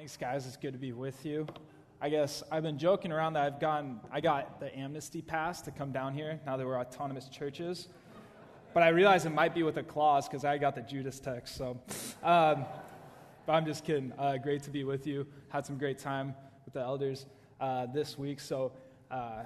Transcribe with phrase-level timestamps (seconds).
[0.00, 0.46] Thanks, guys.
[0.46, 1.46] It's good to be with you.
[2.00, 5.70] I guess I've been joking around that I've gotten, I got the amnesty pass to
[5.70, 7.88] come down here now that we're autonomous churches.
[8.72, 11.54] But I realize it might be with a clause because I got the Judas text.
[11.54, 11.78] So,
[12.22, 12.64] um,
[13.44, 14.14] but I'm just kidding.
[14.18, 15.26] Uh, great to be with you.
[15.50, 17.26] Had some great time with the elders
[17.60, 18.40] uh, this week.
[18.40, 18.72] So,
[19.10, 19.42] uh,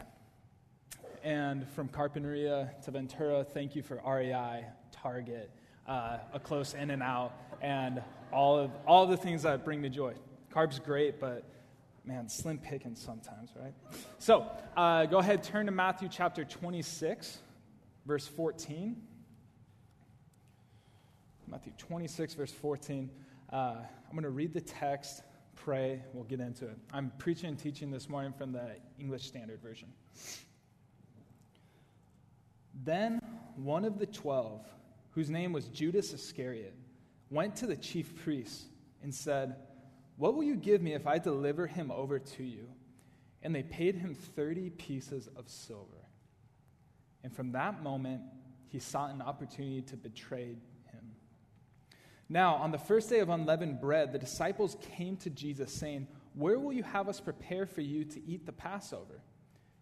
[1.24, 5.50] and from Carpinteria to Ventura, thank you for REI, Target,
[5.88, 8.00] uh, a close In-N-Out, and
[8.32, 10.14] all of all of the things that bring me joy.
[10.54, 11.42] Carbs great, but
[12.04, 13.74] man, slim pickings sometimes, right?
[14.18, 17.38] So uh, go ahead, turn to Matthew chapter 26,
[18.06, 18.96] verse 14.
[21.48, 23.10] Matthew 26, verse 14.
[23.52, 25.22] Uh, I'm going to read the text,
[25.56, 26.78] pray, we'll get into it.
[26.92, 29.88] I'm preaching and teaching this morning from the English Standard Version.
[32.84, 33.18] Then
[33.56, 34.66] one of the twelve,
[35.10, 36.74] whose name was Judas Iscariot,
[37.30, 38.66] went to the chief priests
[39.02, 39.56] and said,
[40.16, 42.68] what will you give me if I deliver him over to you?
[43.42, 46.08] And they paid him 30 pieces of silver.
[47.22, 48.22] And from that moment,
[48.68, 50.56] he sought an opportunity to betray
[50.92, 51.12] him.
[52.28, 56.58] Now, on the first day of unleavened bread, the disciples came to Jesus, saying, Where
[56.58, 59.20] will you have us prepare for you to eat the Passover?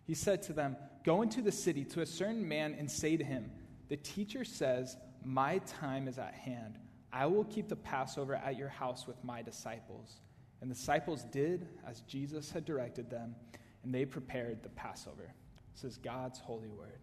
[0.05, 3.25] He said to them, Go into the city to a certain man and say to
[3.25, 3.51] him,
[3.89, 6.79] The teacher says, My time is at hand.
[7.13, 10.21] I will keep the Passover at your house with my disciples.
[10.61, 13.35] And the disciples did as Jesus had directed them,
[13.83, 15.35] and they prepared the Passover.
[15.75, 17.01] This is God's holy word.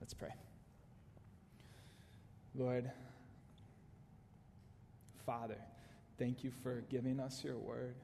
[0.00, 0.34] Let's pray.
[2.54, 2.90] Lord,
[5.26, 5.58] Father,
[6.18, 7.96] thank you for giving us your word.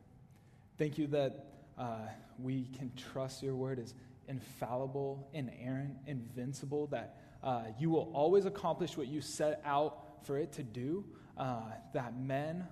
[0.79, 1.47] Thank you that
[1.79, 2.07] uh,
[2.39, 3.95] we can trust your word is
[4.29, 10.53] infallible, inerrant, invincible, that uh, you will always accomplish what you set out for it
[10.53, 11.05] to do
[11.37, 12.67] uh, that men,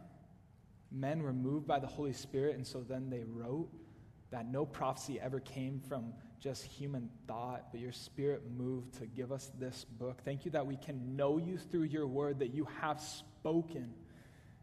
[0.91, 3.69] men were moved by the Holy Spirit, and so then they wrote
[4.30, 9.30] that no prophecy ever came from just human thought, but your spirit moved to give
[9.30, 10.20] us this book.
[10.24, 13.92] Thank you that we can know you through your word, that you have spoken.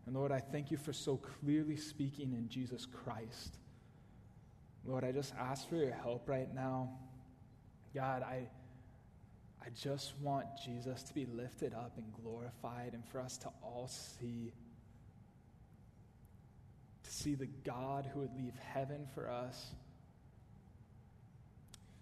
[0.06, 3.60] And Lord, I thank you for so clearly speaking in Jesus Christ.
[4.84, 6.90] Lord, I just ask for your help right now.
[7.94, 8.50] God, I
[9.70, 13.88] I just want Jesus to be lifted up and glorified and for us to all
[13.88, 14.52] see
[17.04, 19.76] to see the God who would leave heaven for us.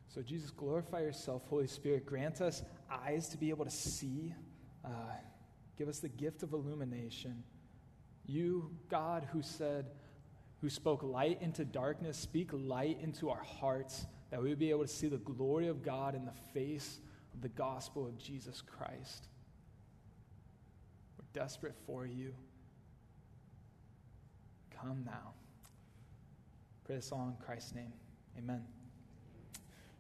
[0.08, 1.44] So, Jesus, glorify yourself.
[1.50, 4.34] Holy Spirit, grant us eyes to be able to see.
[4.86, 4.90] Uh,
[5.78, 7.44] give us the gift of illumination.
[8.26, 9.88] You, God, who said,
[10.62, 14.84] who spoke light into darkness, speak light into our hearts, that we would be able
[14.84, 17.00] to see the glory of God in the face
[17.42, 19.28] the gospel of Jesus Christ.
[21.18, 22.34] We're desperate for you.
[24.82, 25.34] Come now.
[26.86, 27.94] Pray this all in Christ's name.
[28.38, 28.64] Amen.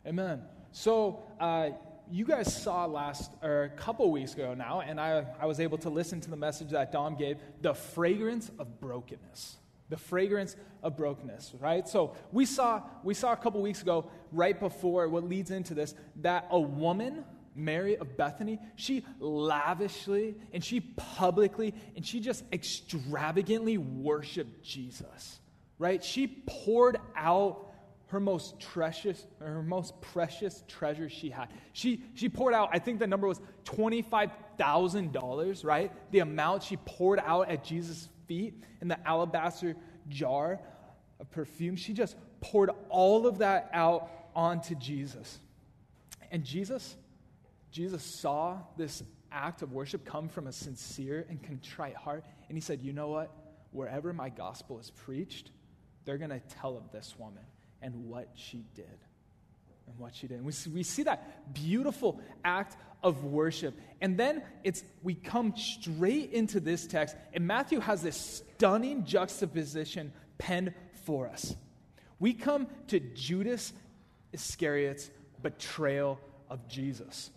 [0.05, 0.41] Amen.
[0.71, 1.69] So, uh,
[2.09, 5.77] you guys saw last, or a couple weeks ago now, and I, I was able
[5.79, 9.57] to listen to the message that Dom gave the fragrance of brokenness
[9.89, 11.87] the fragrance of brokenness right?
[11.87, 15.95] So we saw we saw a couple weeks ago right before what leads into this
[16.17, 17.23] that a woman
[17.55, 25.39] mary of bethany she lavishly and she publicly and she just extravagantly worshiped jesus
[25.79, 26.03] right?
[26.03, 27.63] She poured out
[28.07, 31.49] her most precious her most precious treasure she had.
[31.73, 35.91] She she poured out i think the number was $25000 right?
[36.11, 39.75] The amount she poured out at jesus feet in the alabaster
[40.09, 40.59] jar
[41.19, 41.75] of perfume.
[41.75, 45.39] She just poured all of that out onto Jesus.
[46.31, 46.95] And Jesus,
[47.71, 52.25] Jesus saw this act of worship come from a sincere and contrite heart.
[52.49, 53.31] And he said, You know what?
[53.71, 55.51] Wherever my gospel is preached,
[56.05, 57.43] they're going to tell of this woman
[57.81, 58.99] and what she did
[59.87, 60.37] and what she did.
[60.37, 63.79] And we see, we see that beautiful act of worship.
[64.01, 70.11] And then it's we come straight into this text, and Matthew has this stunning juxtaposition
[70.37, 70.73] penned
[71.05, 71.55] for us.
[72.19, 73.73] We come to Judas
[74.33, 75.09] Iscariot's
[75.41, 76.19] betrayal
[76.49, 77.31] of Jesus.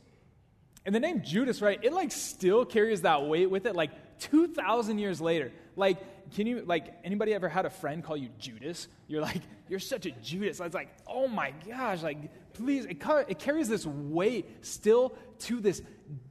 [0.86, 4.98] And the name Judas, right, it like still carries that weight with it, like 2,000
[4.98, 5.52] years later.
[5.76, 5.98] Like,
[6.34, 8.88] can you, like, anybody ever had a friend call you Judas?
[9.08, 10.60] You're like, you're such a Judas.
[10.60, 12.18] It's like, oh my gosh, like,
[12.52, 15.82] please, it, it carries this weight still to this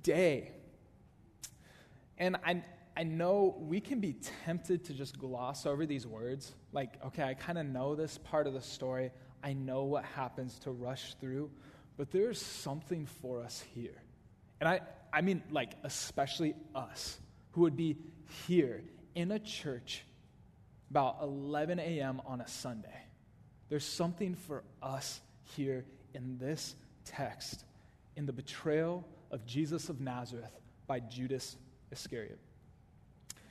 [0.03, 0.51] day.
[2.17, 2.63] And I,
[2.95, 6.53] I know we can be tempted to just gloss over these words.
[6.71, 9.11] Like, okay, I kind of know this part of the story.
[9.43, 11.49] I know what happens to rush through.
[11.97, 14.01] But there's something for us here.
[14.59, 14.81] And I,
[15.11, 17.17] I mean, like, especially us
[17.51, 17.97] who would be
[18.47, 18.83] here
[19.19, 20.05] in a church
[20.89, 22.21] about 11 a.m.
[22.25, 22.87] on a Sunday.
[23.67, 25.19] There's something for us
[25.55, 27.65] here in this text,
[28.15, 30.51] in the betrayal of Jesus of Nazareth
[30.87, 31.57] by Judas
[31.91, 32.39] Iscariot.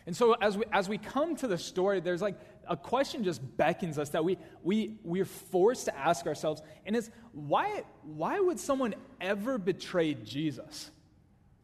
[0.06, 2.36] And so as we, as we come to the story, there's like
[2.66, 7.10] a question just beckons us that we, we, we're forced to ask ourselves, and it's
[7.32, 10.90] why, why would someone ever betray Jesus?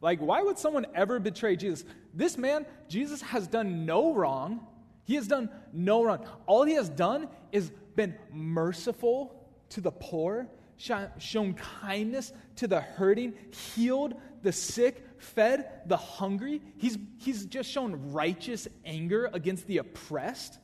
[0.04, 1.82] Like, why would someone ever betray Jesus?
[2.12, 4.60] This man, Jesus, has done no wrong.
[5.04, 6.26] He has done no wrong.
[6.44, 9.34] All he has done is been merciful
[9.70, 10.46] to the poor,
[10.76, 13.32] shown kindness to the hurting,
[13.74, 14.12] healed
[14.42, 16.60] the sick, fed the hungry.
[16.76, 20.58] He's, he's just shown righteous anger against the oppressed.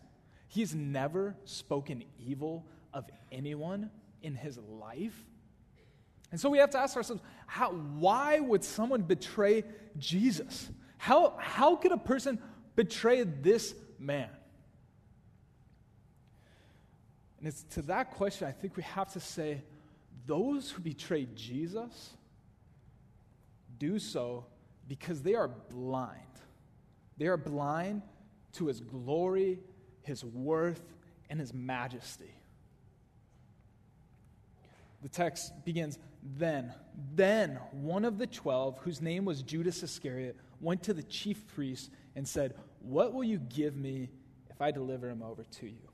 [0.49, 3.89] He's never spoken evil of anyone
[4.23, 5.25] in his life.
[6.31, 9.65] And so we have to ask ourselves how, why would someone betray
[9.99, 10.69] Jesus?
[10.99, 12.39] How, how could a person
[12.77, 14.29] betray this man?
[17.39, 19.63] And it's to that question I think we have to say
[20.27, 22.11] those who betray Jesus
[23.79, 24.45] do so
[24.87, 26.21] because they are blind.
[27.17, 28.03] They are blind
[28.53, 29.59] to his glory,
[30.03, 30.83] his worth,
[31.31, 32.35] and his majesty.
[35.03, 36.75] The text begins Then,
[37.15, 41.91] then one of the twelve, whose name was Judas Iscariot, went to the chief priests
[42.15, 44.11] and said, What will you give me
[44.51, 45.89] if I deliver him over to you?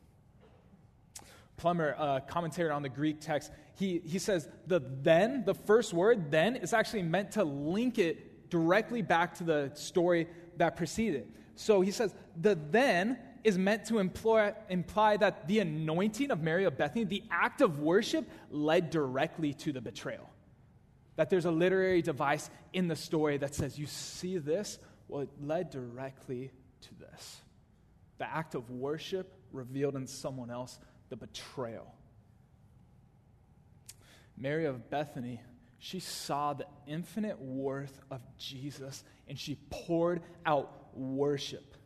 [1.57, 6.31] Plummer, uh, commentator on the Greek text, he, he says the then, the first word,
[6.31, 11.33] then, is actually meant to link it directly back to the story that preceded.
[11.55, 16.65] So he says the then is meant to imply, imply that the anointing of Mary
[16.65, 20.29] of Bethany, the act of worship, led directly to the betrayal.
[21.15, 24.81] That there's a literary device in the story that says, You see this?
[25.07, 26.51] Well, it led directly
[26.81, 27.41] to this.
[28.19, 31.95] The act of worship revealed in someone else the betrayal.
[34.37, 35.41] Mary of Bethany,
[35.79, 41.77] she saw the infinite worth of Jesus and she poured out worship.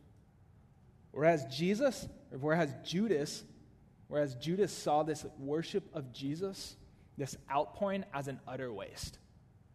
[1.11, 2.07] Whereas Jesus,
[2.39, 3.43] whereas Judas,
[4.07, 6.75] whereas Judas saw this worship of Jesus,
[7.17, 9.19] this outpouring as an utter waste.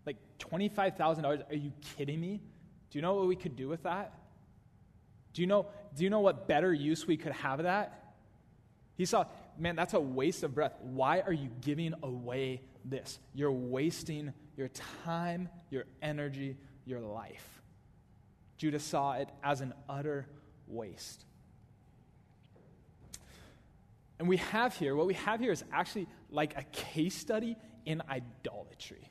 [0.06, 2.40] Like $25,000, are you kidding me?
[2.90, 4.14] Do you know what we could do with that?
[5.32, 8.14] Do you know, do you know what better use we could have of that?
[8.96, 9.26] He saw,
[9.58, 10.74] man, that's a waste of breath.
[10.80, 13.18] Why are you giving away this?
[13.34, 14.68] You're wasting your
[15.04, 16.56] time, your energy,
[16.86, 17.46] your life.
[18.56, 20.26] Judas saw it as an utter
[20.66, 21.24] waste.
[24.18, 28.02] And we have here, what we have here is actually like a case study in
[28.08, 29.10] idolatry.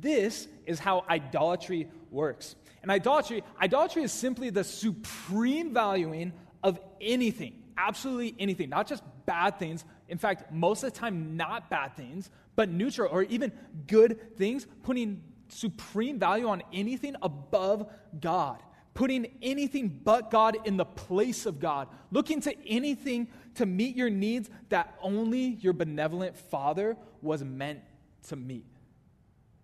[0.00, 2.56] This is how idolatry works.
[2.82, 6.32] And idolatry, idolatry is simply the supreme valuing
[6.62, 9.84] of anything absolutely anything, not just bad things.
[10.08, 13.52] In fact, most of the time, not bad things, but neutral or even
[13.86, 17.90] good things, putting supreme value on anything above
[18.20, 18.62] God,
[18.96, 24.10] putting anything but God in the place of God, looking to anything to meet your
[24.10, 27.80] needs that only your benevolent Father was meant
[28.28, 28.64] to meet.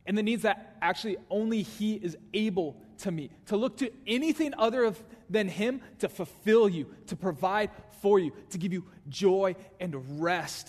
[0.04, 3.32] And the needs that actually only He is able to meet.
[3.46, 4.94] To look to anything other
[5.30, 7.70] than Him to fulfill you, to provide
[8.02, 10.68] for you, to give you joy and rest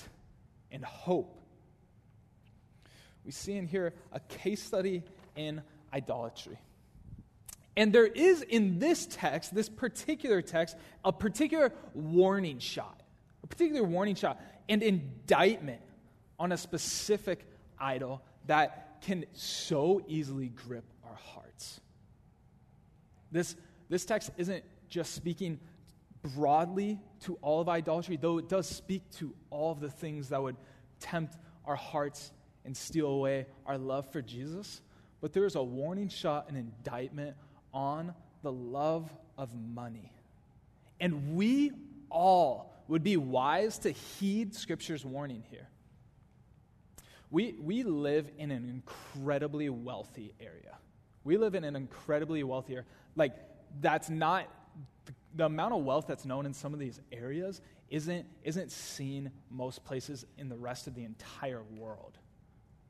[0.71, 1.38] and hope.
[3.26, 5.04] We see in here a case study
[5.35, 5.61] in
[5.94, 6.57] idolatry.
[7.75, 13.01] And there is in this text, this particular text, a particular warning shot,
[13.44, 14.39] a particular warning shot
[14.69, 15.81] and indictment
[16.39, 17.45] on a specific
[17.80, 21.81] idol that can so easily grip our hearts.
[23.31, 23.56] This,
[23.89, 25.59] this text isn't just speaking
[26.35, 30.42] broadly to all of idolatry, though it does speak to all of the things that
[30.42, 30.56] would
[30.99, 32.31] tempt our hearts
[32.65, 34.81] and steal away our love for Jesus.
[35.19, 37.35] But there is a warning shot, an indictment
[37.73, 40.11] on the love of money.
[40.99, 41.71] And we
[42.09, 45.68] all would be wise to heed Scripture's warning here.
[47.31, 50.77] We, we live in an incredibly wealthy area.
[51.23, 52.85] We live in an incredibly wealthy area.
[53.15, 53.33] Like,
[53.81, 54.47] that's not
[55.35, 59.83] the amount of wealth that's known in some of these areas isn't, isn't seen most
[59.83, 62.18] places in the rest of the entire world,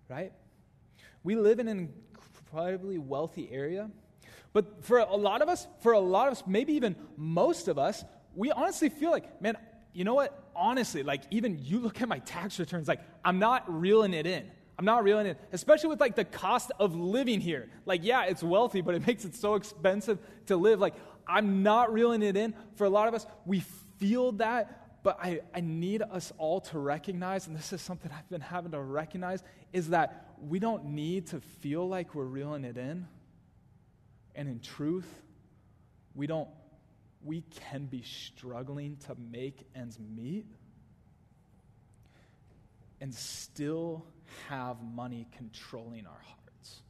[0.09, 0.33] right?
[1.23, 1.89] We live in an
[2.51, 3.89] incredibly wealthy area,
[4.53, 7.77] but for a lot of us, for a lot of us, maybe even most of
[7.77, 8.03] us,
[8.35, 9.57] we honestly feel like, man,
[9.93, 10.51] you know what?
[10.55, 14.49] Honestly, like even you look at my tax returns, like I'm not reeling it in.
[14.77, 17.69] I'm not reeling it, especially with like the cost of living here.
[17.85, 20.79] Like, yeah, it's wealthy, but it makes it so expensive to live.
[20.79, 20.95] Like,
[21.27, 22.53] I'm not reeling it in.
[22.75, 23.63] For a lot of us, we
[23.99, 28.29] feel that, but I, I need us all to recognize, and this is something I've
[28.29, 32.77] been having to recognize, is that we don't need to feel like we're reeling it
[32.77, 33.07] in.
[34.35, 35.07] And in truth,
[36.15, 36.49] we don't
[37.23, 40.45] we can be struggling to make ends meet
[42.99, 44.05] and still
[44.49, 46.81] have money controlling our hearts.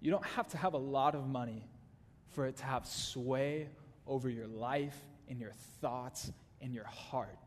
[0.00, 1.68] You don't have to have a lot of money
[2.30, 3.68] for it to have sway
[4.06, 4.96] over your life
[5.28, 7.38] and your thoughts and your heart.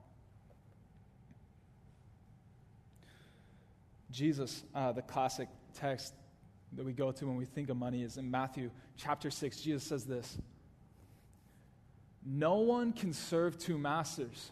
[4.11, 6.13] Jesus, uh, the classic text
[6.75, 9.59] that we go to when we think of money is in Matthew chapter 6.
[9.59, 10.37] Jesus says this
[12.25, 14.51] No one can serve two masters,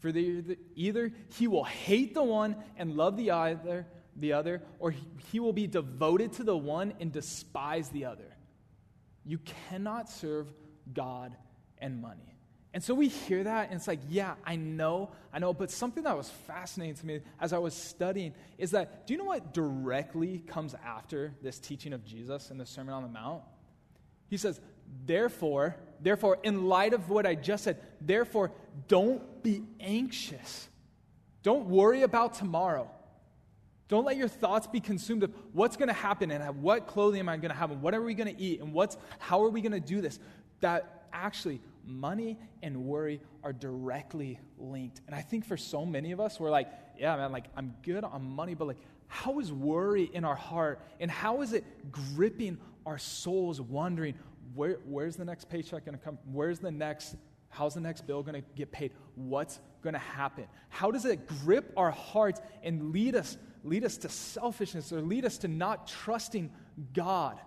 [0.00, 4.90] for the, either he will hate the one and love the other, the other, or
[4.90, 8.36] he, he will be devoted to the one and despise the other.
[9.24, 9.38] You
[9.68, 10.52] cannot serve
[10.92, 11.36] God
[11.78, 12.31] and money.
[12.74, 15.52] And so we hear that, and it's like, yeah, I know, I know.
[15.52, 19.18] But something that was fascinating to me as I was studying is that, do you
[19.18, 23.42] know what directly comes after this teaching of Jesus in the Sermon on the Mount?
[24.28, 24.58] He says,
[25.04, 28.52] therefore, therefore, in light of what I just said, therefore,
[28.88, 30.68] don't be anxious.
[31.42, 32.90] Don't worry about tomorrow.
[33.88, 37.28] Don't let your thoughts be consumed of what's going to happen and what clothing am
[37.28, 39.50] I going to have and what are we going to eat and what's, how are
[39.50, 40.18] we going to do this.
[40.60, 45.00] That actually money and worry are directly linked.
[45.06, 48.04] And I think for so many of us, we're like, yeah, man, like I'm good
[48.04, 52.58] on money, but like, how is worry in our heart and how is it gripping
[52.86, 54.14] our souls, wondering,
[54.54, 56.18] where, where's the next paycheck going to come?
[56.30, 57.16] Where's the next,
[57.48, 58.92] how's the next bill going to get paid?
[59.14, 60.46] What's going to happen?
[60.68, 65.24] How does it grip our hearts and lead us, lead us to selfishness or lead
[65.24, 66.50] us to not trusting
[66.92, 67.38] God?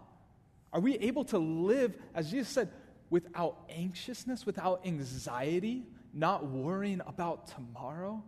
[0.72, 2.70] Are we able to live, as Jesus said,
[3.10, 5.84] without anxiousness, without anxiety,
[6.14, 8.24] not worrying about tomorrow.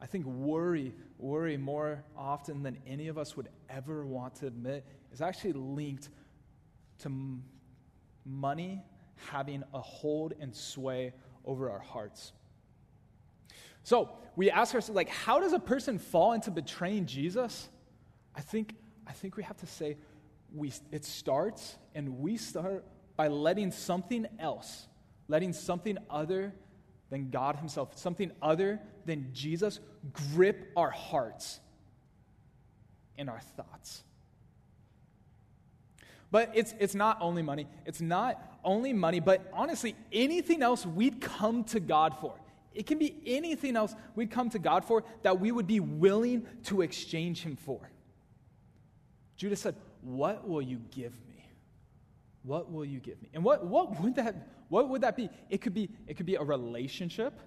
[0.00, 4.84] I think worry, worry more often than any of us would ever want to admit,
[5.12, 6.10] is actually linked
[6.98, 7.44] to m-
[8.24, 8.82] money
[9.30, 11.12] having a hold and sway
[11.44, 12.32] over our hearts.
[13.82, 17.68] So we ask ourselves, like, how does a person fall into betraying Jesus?
[18.34, 18.74] I think,
[19.06, 19.96] I think we have to say
[20.54, 22.84] we, it starts, and we start
[23.16, 24.86] by letting something else,
[25.28, 26.52] letting something other
[27.10, 29.80] than God Himself, something other than Jesus,
[30.34, 31.60] grip our hearts
[33.16, 34.02] and our thoughts.
[36.30, 37.66] But it's, it's not only money.
[37.84, 42.34] It's not only money, but honestly, anything else we'd come to God for.
[42.74, 46.46] It can be anything else we'd come to God for that we would be willing
[46.64, 47.80] to exchange Him for.
[49.36, 51.25] Judas said, What will you give me?
[52.46, 53.28] What will you give me?
[53.34, 55.28] And what, what, would that, what would that be?
[55.50, 57.40] It could be, it could be a relationship.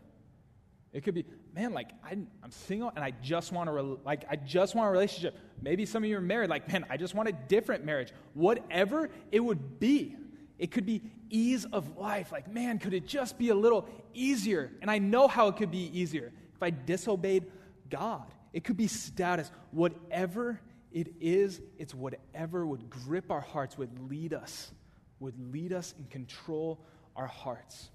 [0.91, 1.25] It could be,
[1.55, 4.91] man, like I, am single and I just want a like I just want a
[4.91, 5.37] relationship.
[5.61, 8.11] Maybe some of you are married, like man, I just want a different marriage.
[8.33, 10.17] Whatever it would be,
[10.57, 12.31] it could be ease of life.
[12.31, 14.71] Like man, could it just be a little easier?
[14.81, 17.45] And I know how it could be easier if I disobeyed
[17.89, 18.25] God.
[18.51, 19.49] It could be status.
[19.71, 20.59] Whatever
[20.91, 24.71] it is, it's whatever would grip our hearts, would lead us
[25.19, 26.79] would lead us and control
[27.15, 27.89] our hearts.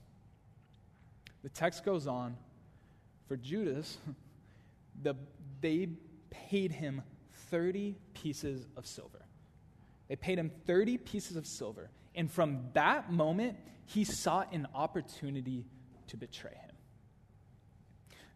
[1.42, 2.36] The text goes on
[3.26, 3.98] for Judas,
[5.02, 5.14] the,
[5.60, 5.88] they
[6.30, 7.02] paid him
[7.50, 9.24] 30 pieces of silver.
[10.08, 11.90] They paid him 30 pieces of silver.
[12.14, 15.66] And from that moment, he sought an opportunity
[16.08, 16.76] to betray him.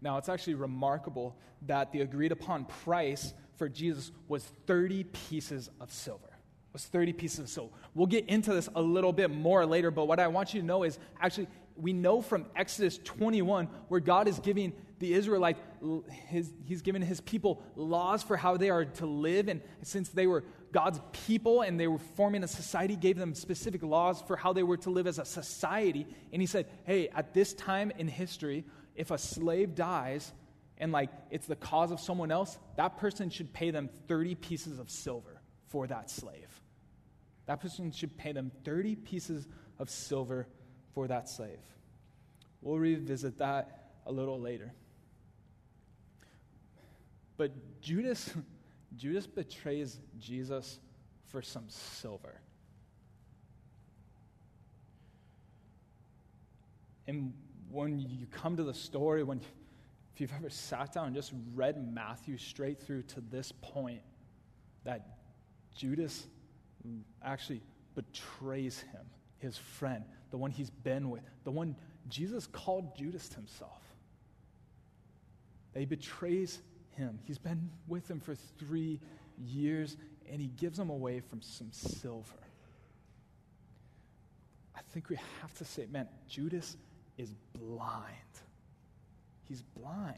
[0.01, 5.93] Now, it's actually remarkable that the agreed upon price for Jesus was 30 pieces of
[5.93, 6.28] silver
[6.73, 7.73] was 30 pieces of silver.
[7.95, 10.67] We'll get into this a little bit more later, but what I want you to
[10.67, 15.61] know is actually, we know from Exodus 21 where God is giving the Israelites,
[16.29, 19.49] his, he's given his people laws for how they are to live.
[19.49, 23.83] And since they were God's people and they were forming a society, gave them specific
[23.83, 26.07] laws for how they were to live as a society.
[26.33, 28.65] And he said, hey, at this time in history,
[28.97, 30.33] if a slave dies,
[30.79, 34.79] and like it's the cause of someone else, that person should pay them 30 pieces
[34.79, 36.48] of silver for that slave.
[37.49, 40.47] That person should pay them 30 pieces of silver
[40.93, 41.63] for that slave.
[42.61, 44.71] We'll revisit that a little later.
[47.39, 48.31] But Judas,
[48.97, 50.79] Judas betrays Jesus
[51.25, 52.39] for some silver.
[57.07, 57.33] And
[57.71, 59.41] when you come to the story, when
[60.15, 64.03] if you've ever sat down and just read Matthew straight through to this point,
[64.85, 65.17] that
[65.75, 66.27] Judas
[67.23, 67.63] actually
[67.95, 69.07] betrays him
[69.39, 71.77] his friend, the one he's been with, the one
[72.09, 73.83] Jesus called Judas himself.
[75.75, 76.61] He betrays
[76.97, 77.21] him.
[77.25, 79.01] He's been with him for three
[79.39, 79.97] years,
[80.31, 82.35] and he gives him away from some silver.
[84.75, 86.77] I think we have to say, man, Judas
[87.17, 88.15] is blind.
[89.45, 90.17] He's blind.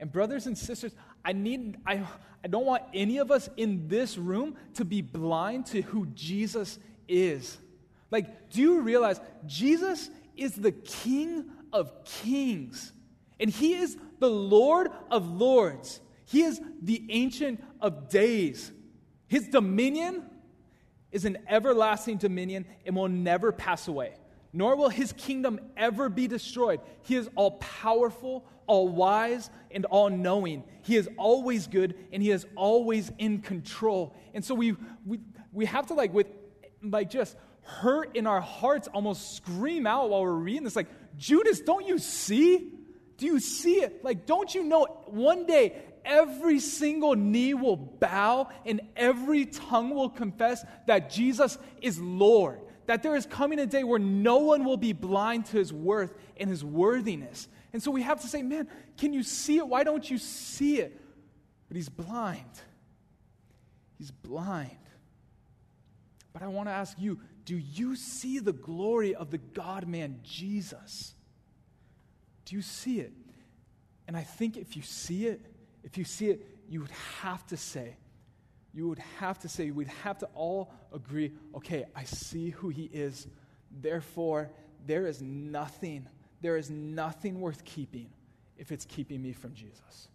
[0.00, 0.94] And, brothers and sisters,
[1.24, 2.02] I, need, I,
[2.42, 6.78] I don't want any of us in this room to be blind to who Jesus
[7.08, 7.58] is.
[8.10, 12.92] Like, do you realize Jesus is the King of kings?
[13.40, 16.00] And He is the Lord of lords.
[16.26, 18.72] He is the Ancient of Days.
[19.26, 20.22] His dominion
[21.10, 24.14] is an everlasting dominion and will never pass away,
[24.54, 26.80] nor will his kingdom ever be destroyed.
[27.02, 30.62] He is all powerful, all wise, and all knowing.
[30.82, 34.14] He is always good and he is always in control.
[34.32, 35.18] And so we, we,
[35.52, 36.28] we have to, like, with,
[36.82, 41.60] like, just hurt in our hearts, almost scream out while we're reading this, like, Judas,
[41.60, 42.70] don't you see?
[43.16, 44.04] Do you see it?
[44.04, 50.10] Like, don't you know one day every single knee will bow and every tongue will
[50.10, 52.60] confess that Jesus is Lord.
[52.86, 56.12] That there is coming a day where no one will be blind to his worth
[56.36, 57.48] and his worthiness.
[57.72, 59.66] And so we have to say, man, can you see it?
[59.66, 61.00] Why don't you see it?
[61.68, 62.50] But he's blind.
[63.98, 64.70] He's blind.
[66.32, 70.20] But I want to ask you do you see the glory of the God man
[70.22, 71.14] Jesus?
[72.46, 73.12] Do you see it?
[74.06, 75.44] And I think if you see it,
[75.82, 77.96] if you see it, you would have to say,
[78.74, 82.90] you would have to say, we'd have to all agree, okay, I see who he
[82.92, 83.26] is.
[83.70, 84.50] Therefore,
[84.86, 86.08] there is nothing,
[86.40, 88.10] there is nothing worth keeping
[88.58, 90.08] if it's keeping me from Jesus.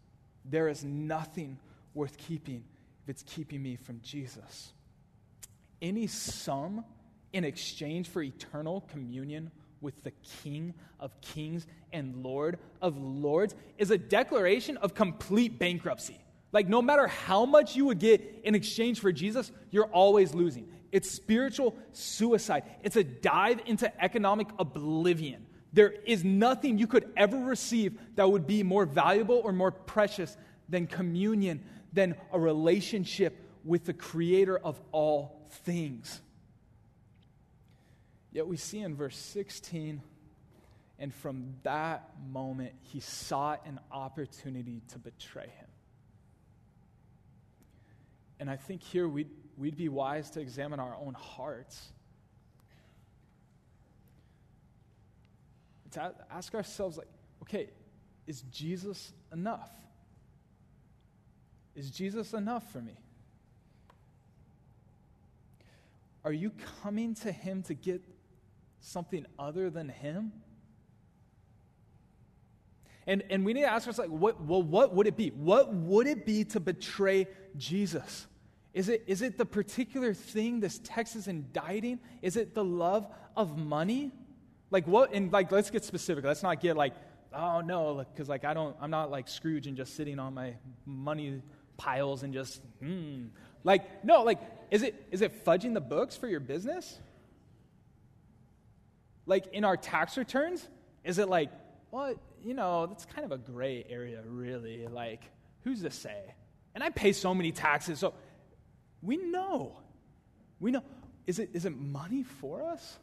[0.44, 1.58] There is nothing
[1.94, 2.63] worth keeping
[3.04, 4.74] if it's keeping me from Jesus.
[5.82, 6.84] Any sum
[7.32, 9.51] in exchange for eternal communion
[9.82, 10.12] with the
[10.44, 16.20] King of kings and Lord of lords is a declaration of complete bankruptcy.
[16.51, 20.68] Like, no matter how much you would get in exchange for Jesus, you're always losing.
[20.92, 25.46] It's spiritual suicide, it's a dive into economic oblivion.
[25.72, 30.35] There is nothing you could ever receive that would be more valuable or more precious
[30.68, 36.22] than communion, than a relationship with the creator of all things.
[38.31, 40.01] Yet we see in verse 16,
[40.98, 45.68] and from that moment, he sought an opportunity to betray him.
[48.40, 51.92] And I think here we'd, we'd be wise to examine our own hearts.
[55.92, 57.08] To ask ourselves, like,
[57.42, 57.70] okay,
[58.28, 59.72] is Jesus enough?
[61.75, 62.98] Is Jesus enough for me?
[66.24, 66.52] Are you
[66.84, 68.02] coming to him to get
[68.82, 70.32] something other than Him?
[73.09, 75.29] And, and we need to ask ourselves, like, what, well, what would it be?
[75.29, 78.27] What would it be to betray Jesus?
[78.72, 82.00] Is it, is it the particular thing this text is indicting?
[82.22, 84.11] Is it the love of money?
[84.69, 86.24] Like what, and like, let's get specific.
[86.24, 86.93] Let's not get like,
[87.33, 90.53] oh no, because like I don't, I'm not like Scrooge and just sitting on my
[90.85, 91.41] money
[91.77, 93.29] piles and just, hmm.
[93.63, 97.00] Like, no, like, is it, is it fudging the books for your business?
[99.25, 100.67] Like in our tax returns,
[101.03, 101.50] is it like,
[101.89, 102.13] well,
[102.44, 104.88] you know, that's kind of a gray area, really.
[104.88, 105.24] Like,
[105.64, 106.36] who's to say?
[106.75, 108.14] And I pay so many taxes, so
[109.02, 109.78] we know.
[110.60, 110.84] We know.
[111.28, 112.98] Is it, is it money for us?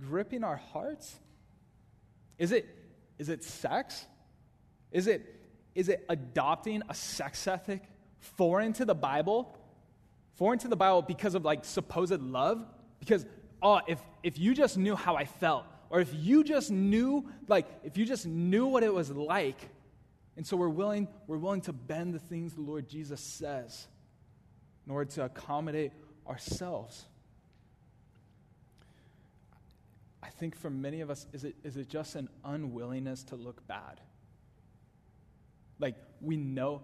[0.00, 1.14] Gripping our hearts?
[2.38, 2.66] Is it,
[3.18, 4.04] is it sex?
[4.92, 5.34] Is it,
[5.74, 7.82] is it adopting a sex ethic
[8.18, 9.56] foreign to the Bible?
[10.34, 12.64] Foreign to the Bible because of like supposed love?
[12.98, 13.24] Because
[13.62, 17.66] oh, if, if you just knew how I felt, or if you just knew, like,
[17.84, 19.58] if you just knew what it was like,
[20.36, 23.86] and so we're willing, we're willing to bend the things the Lord Jesus says
[24.84, 25.92] in order to accommodate
[26.28, 27.04] ourselves.
[30.22, 33.66] I think for many of us, is it, is it just an unwillingness to look
[33.66, 34.00] bad?
[35.78, 36.82] Like, we know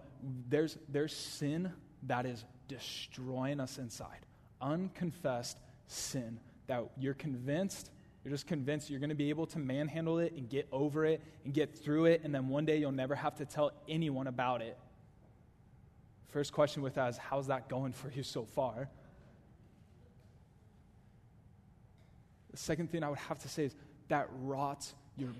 [0.48, 1.72] there's, there's sin
[2.04, 4.26] that is destroying us inside,
[4.60, 7.90] unconfessed sin that you're convinced,
[8.24, 11.20] you're just convinced you're going to be able to manhandle it and get over it
[11.44, 14.62] and get through it, and then one day you'll never have to tell anyone about
[14.62, 14.78] it.
[16.28, 18.88] First question with that is how's that going for you so far?
[22.52, 23.74] The second thing I would have to say is
[24.08, 25.30] that rots your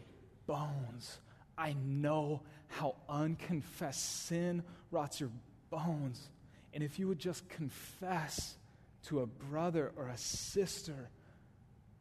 [0.46, 1.18] bones.
[1.56, 5.30] I know how unconfessed sin rots your
[5.70, 6.28] bones.
[6.74, 8.56] And if you would just confess
[9.04, 11.10] to a brother or a sister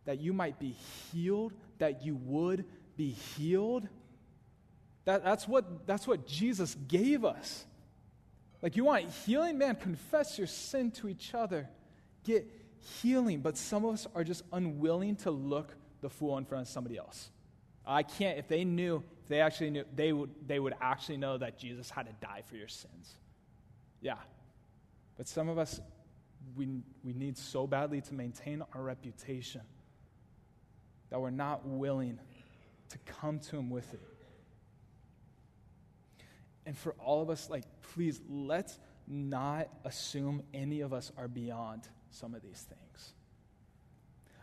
[0.05, 0.75] that you might be
[1.11, 2.65] healed, that you would
[2.97, 3.87] be healed.
[5.05, 7.65] That, that's, what, that's what Jesus gave us.
[8.61, 9.57] Like, you want healing?
[9.57, 11.67] Man, confess your sin to each other.
[12.23, 12.47] Get
[13.01, 13.41] healing.
[13.41, 16.97] But some of us are just unwilling to look the fool in front of somebody
[16.97, 17.29] else.
[17.85, 21.37] I can't, if they knew, if they actually knew, they would, they would actually know
[21.37, 23.15] that Jesus had to die for your sins.
[24.01, 24.17] Yeah.
[25.17, 25.79] But some of us,
[26.55, 26.67] we,
[27.03, 29.61] we need so badly to maintain our reputation
[31.11, 32.17] that we're not willing
[32.89, 33.99] to come to Him with it.
[36.65, 41.87] And for all of us, like, please, let's not assume any of us are beyond
[42.09, 43.13] some of these things.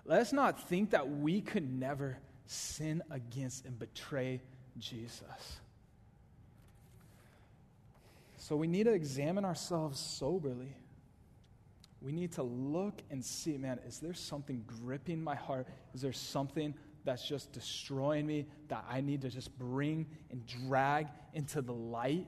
[0.04, 4.40] Let us not think that we could never sin against and betray
[4.78, 5.60] Jesus.
[8.36, 10.74] So we need to examine ourselves soberly.
[12.00, 15.66] We need to look and see, man, is there something gripping my heart?
[15.94, 21.08] Is there something that's just destroying me that I need to just bring and drag
[21.34, 22.26] into the light?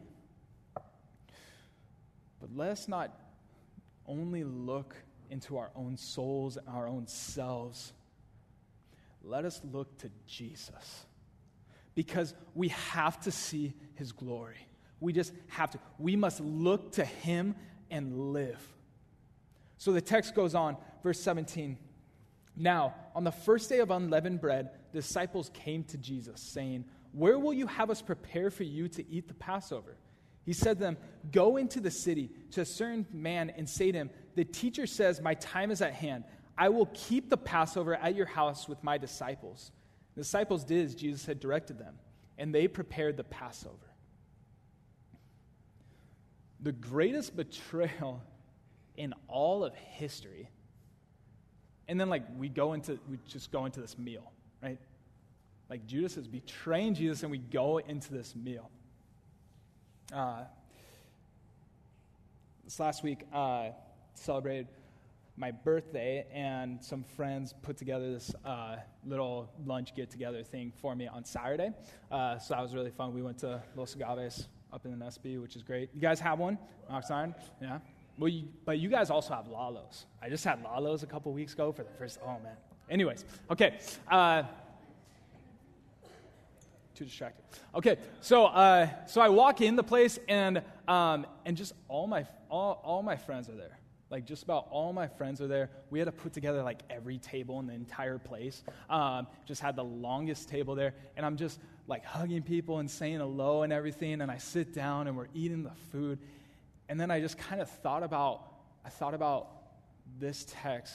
[2.41, 3.17] But let's not
[4.07, 4.97] only look
[5.31, 7.93] into our own souls and our own selves.
[9.23, 11.07] Let us look to Jesus
[11.95, 14.67] because we have to see his glory.
[14.99, 15.79] We just have to.
[15.99, 17.55] We must look to him
[17.91, 18.61] and live.
[19.81, 21.79] So the text goes on, verse 17.
[22.55, 27.55] Now, on the first day of unleavened bread, disciples came to Jesus, saying, Where will
[27.55, 29.97] you have us prepare for you to eat the Passover?
[30.45, 30.99] He said to them,
[31.33, 35.23] Go into the city to a certain man and say to him, The teacher says,
[35.23, 36.25] My time is at hand.
[36.59, 39.73] I will keep the Passover at your house with my disciples.
[40.15, 41.95] The disciples did as Jesus had directed them,
[42.37, 43.95] and they prepared the Passover.
[46.61, 48.23] The greatest betrayal
[48.97, 50.51] in all of history.
[51.89, 54.79] And then, like, we go into, we just go into this meal, right?
[55.69, 58.71] Like, Judas is betraying Jesus, and we go into this meal.
[60.13, 60.45] Uh,
[62.65, 63.71] this last week, uh,
[64.15, 64.69] celebrated
[65.37, 68.77] my birthday, and some friends put together this uh,
[69.07, 71.71] little lunch get together thing for me on Saturday.
[72.11, 73.15] Uh, so that was really fun.
[73.15, 75.91] We went to Los Agaves up in the SB, which is great.
[75.95, 76.59] You guys have one?
[76.93, 77.35] Oxnard?
[77.61, 77.79] Yeah?
[78.21, 80.05] Well, you, but you guys also have Lalo's.
[80.21, 82.19] I just had Lalo's a couple weeks ago for the first.
[82.23, 82.55] Oh man.
[82.91, 83.79] Anyways, okay.
[84.11, 84.43] Uh,
[86.95, 87.43] too distracted.
[87.75, 92.27] Okay, so uh, so I walk in the place and um, and just all my
[92.51, 93.79] all, all my friends are there.
[94.11, 95.71] Like just about all my friends are there.
[95.89, 98.63] We had to put together like every table in the entire place.
[98.91, 103.19] Um, just had the longest table there, and I'm just like hugging people and saying
[103.19, 104.21] hello and everything.
[104.21, 106.19] And I sit down and we're eating the food,
[106.91, 108.45] and then I just kind of thought about
[108.85, 109.49] I thought about
[110.19, 110.95] this text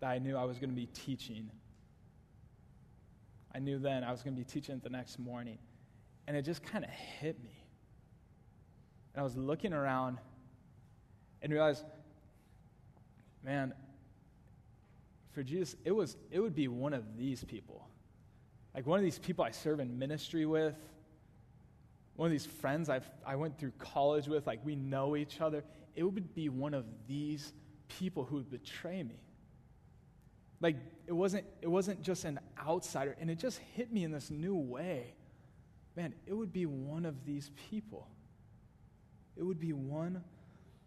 [0.00, 1.50] that I knew I was going to be teaching
[3.54, 5.58] I knew then I was going to be teaching it the next morning.
[6.26, 7.64] And it just kind of hit me.
[9.14, 10.18] And I was looking around
[11.40, 11.84] and realized,
[13.44, 13.72] man,
[15.30, 17.86] for Jesus, it, was, it would be one of these people.
[18.74, 20.74] Like one of these people I serve in ministry with,
[22.16, 25.64] one of these friends I've, I went through college with, like we know each other.
[25.96, 27.52] It would be one of these
[27.88, 29.20] people who would betray me.
[30.60, 34.30] Like it wasn't it wasn't just an outsider and it just hit me in this
[34.30, 35.14] new way.
[35.96, 38.08] Man, it would be one of these people.
[39.36, 40.22] It would be one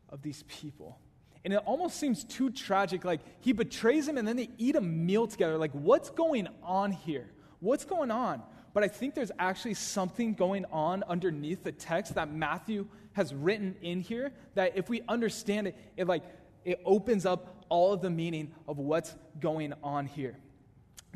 [0.10, 1.00] of these people.
[1.46, 3.06] And it almost seems too tragic.
[3.06, 5.58] Like he betrays him and then they eat a meal together.
[5.58, 7.30] Like, what's going on here?
[7.60, 8.42] What's going on?
[8.78, 13.76] But I think there's actually something going on underneath the text that Matthew has written
[13.82, 16.22] in here that if we understand it, it like
[16.64, 20.38] it opens up all of the meaning of what's going on here.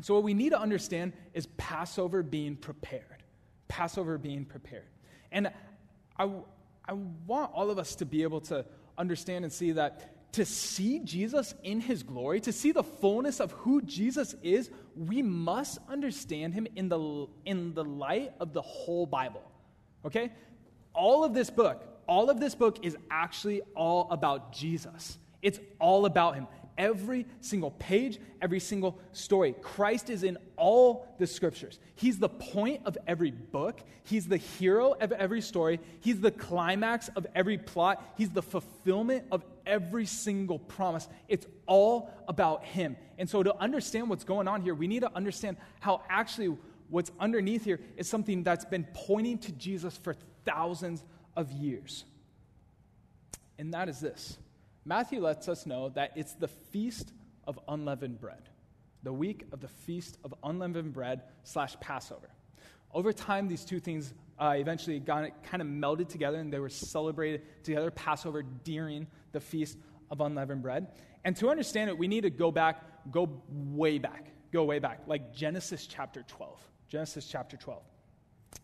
[0.00, 3.22] So, what we need to understand is Passover being prepared.
[3.68, 4.88] Passover being prepared.
[5.30, 5.48] And
[6.18, 6.30] I,
[6.84, 6.94] I
[7.28, 8.64] want all of us to be able to
[8.98, 13.52] understand and see that to see Jesus in his glory, to see the fullness of
[13.52, 19.06] who Jesus is, we must understand him in the, in the light of the whole
[19.06, 19.42] Bible.
[20.04, 20.32] Okay?
[20.94, 25.18] All of this book, all of this book is actually all about Jesus.
[25.42, 26.46] It's all about him.
[26.78, 29.54] Every single page, every single story.
[29.60, 31.78] Christ is in all the scriptures.
[31.94, 33.80] He's the point of every book.
[34.04, 35.80] He's the hero of every story.
[36.00, 38.02] He's the climax of every plot.
[38.16, 41.08] He's the fulfillment of every single promise.
[41.28, 42.96] It's all about him.
[43.18, 46.56] And so, to understand what's going on here, we need to understand how actually
[46.88, 51.04] what's underneath here is something that's been pointing to Jesus for thousands
[51.36, 52.04] of years.
[53.58, 54.38] And that is this
[54.84, 57.12] Matthew lets us know that it's the feast
[57.46, 58.48] of unleavened bread,
[59.02, 62.30] the week of the feast of unleavened bread slash Passover.
[62.92, 66.68] Over time, these two things uh, eventually got kind of melded together and they were
[66.68, 69.78] celebrated together, Passover during the feast
[70.10, 70.88] of unleavened bread.
[71.24, 75.00] And to understand it, we need to go back, go way back, go way back,
[75.06, 76.60] like Genesis chapter 12.
[76.88, 77.82] Genesis chapter 12.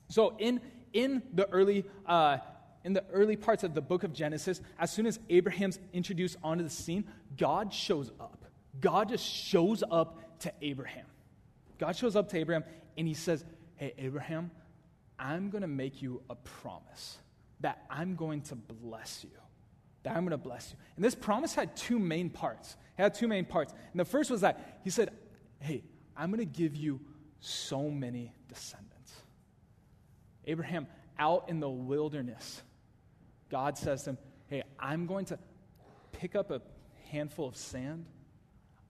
[0.09, 0.61] So in,
[0.93, 2.39] in the early uh,
[2.89, 6.65] in the early parts of the book of Genesis, as soon as Abraham's introduced onto
[6.65, 7.05] the scene,
[7.37, 8.47] God shows up.
[8.81, 11.05] God just shows up to Abraham.
[11.77, 12.65] God shows up to Abraham
[12.97, 13.45] and he says,
[13.77, 14.51] Hey, Abraham,
[15.19, 17.19] I'm going to make you a promise
[17.61, 19.37] that I'm going to bless you.
[20.05, 20.79] That I'm going to bless you.
[20.97, 22.75] And this promise had two main parts.
[22.97, 23.75] It had two main parts.
[23.93, 25.11] And the first was that he said,
[25.61, 25.85] Hey,
[26.17, 27.01] I'm going to give you
[27.41, 29.13] so many descendants.
[30.47, 30.87] Abraham,
[31.19, 32.63] out in the wilderness,
[33.51, 35.39] God says to him, Hey, I'm going to
[36.13, 36.63] pick up a
[37.11, 38.07] handful of sand.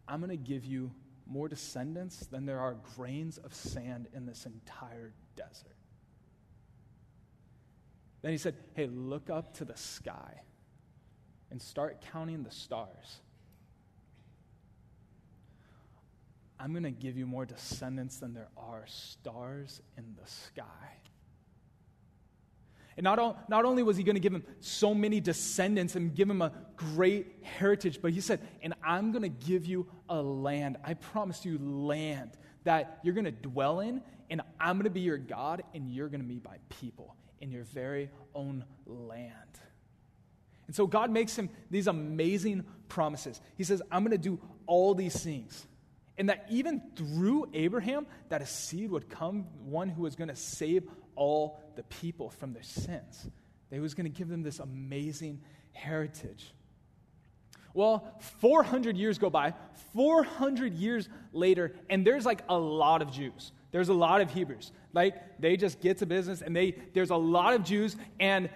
[0.07, 0.93] I'm going to give you
[1.27, 5.77] more descendants than there are grains of sand in this entire desert.
[8.23, 10.43] Then he said, Hey, look up to the sky
[11.51, 13.21] and start counting the stars.
[16.61, 20.65] I'm going to give you more descendants than there are stars in the sky.
[22.99, 26.29] And not, not only was he going to give him so many descendants and give
[26.29, 30.79] him a great heritage, but he said, And I'm going to give you a land.
[30.83, 32.33] I promise you land
[32.65, 36.09] that you're going to dwell in, and I'm going to be your God, and you're
[36.09, 39.33] going to be my people in your very own land.
[40.67, 43.41] And so God makes him these amazing promises.
[43.57, 45.69] He says, I'm going to do all these things.
[46.19, 50.37] And that even through Abraham, that a seed would come, one who was going to
[50.37, 50.83] save
[51.19, 53.29] all the people from their sins.
[53.71, 55.41] He was going to give them this amazing
[55.73, 56.55] heritage.
[57.75, 59.55] Well, 400 years go by,
[59.95, 63.53] 400 years later, and there's like a lot of Jews.
[63.71, 64.73] There's a lot of Hebrews.
[64.95, 68.49] Like, they just get to business, and they, there's a lot of Jews, and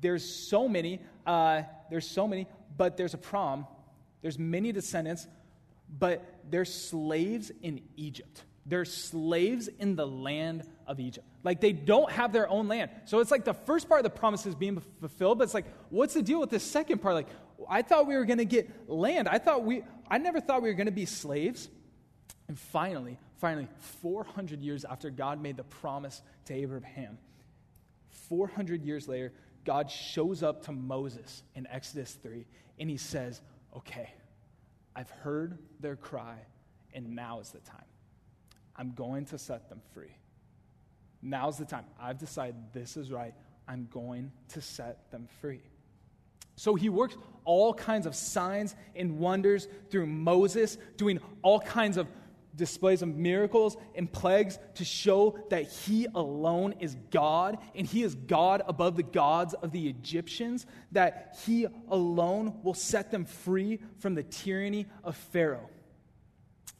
[0.00, 3.66] there's so many, uh, there's so many, but there's a problem.
[4.20, 5.26] There's many descendants,
[5.98, 8.44] but they're slaves in Egypt.
[8.66, 11.26] They're slaves in the land of Egypt.
[11.44, 12.90] Like they don't have their own land.
[13.04, 15.66] So it's like the first part of the promise is being fulfilled, but it's like,
[15.88, 17.14] what's the deal with the second part?
[17.14, 17.28] Like,
[17.68, 19.28] I thought we were going to get land.
[19.28, 21.68] I thought we, I never thought we were going to be slaves.
[22.48, 23.68] And finally, finally,
[24.02, 27.18] 400 years after God made the promise to Abraham,
[28.28, 29.32] 400 years later,
[29.64, 32.44] God shows up to Moses in Exodus 3
[32.80, 33.40] and he says,
[33.76, 34.12] Okay,
[34.96, 36.38] I've heard their cry,
[36.92, 37.84] and now is the time.
[38.74, 40.16] I'm going to set them free.
[41.22, 41.84] Now's the time.
[42.00, 43.34] I've decided this is right.
[43.68, 45.60] I'm going to set them free.
[46.56, 52.06] So he works all kinds of signs and wonders through Moses, doing all kinds of
[52.56, 58.14] displays of miracles and plagues to show that he alone is God and he is
[58.14, 64.14] God above the gods of the Egyptians, that he alone will set them free from
[64.14, 65.68] the tyranny of Pharaoh.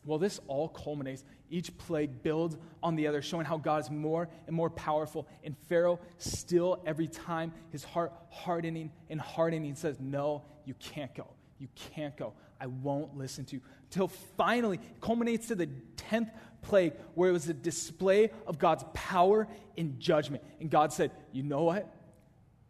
[0.04, 4.28] Well, this all culminates each plague builds on the other, showing how God is more
[4.46, 5.26] and more powerful.
[5.44, 11.26] And Pharaoh, still every time, his heart hardening and hardening, says, No, you can't go.
[11.58, 12.32] You can't go.
[12.60, 13.62] I won't listen to you.
[13.90, 16.30] Till finally, it culminates to the 10th
[16.62, 20.42] plague, where it was a display of God's power in judgment.
[20.60, 21.92] And God said, You know what?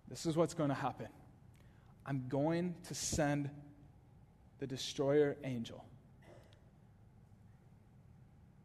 [0.08, 1.06] This is what's going to happen.
[2.06, 3.50] I'm going to send
[4.58, 5.84] the destroyer angel